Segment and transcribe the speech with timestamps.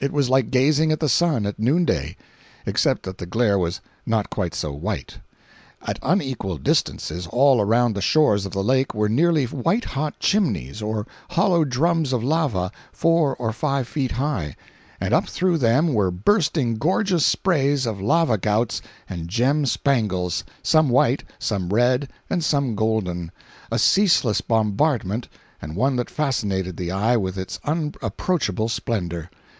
[0.00, 2.16] It was like gazing at the sun at noon day,
[2.64, 5.18] except that the glare was not quite so white.
[5.82, 10.80] At unequal distances all around the shores of the lake were nearly white hot chimneys
[10.80, 14.54] or hollow drums of lava, four or five feet high,
[15.00, 20.88] and up through them were bursting gorgeous sprays of lava gouts and gem spangles, some
[20.88, 25.26] white, some red and some golden—a ceaseless bombardment,
[25.60, 29.28] and one that fascinated the eye with its unapproachable splendor.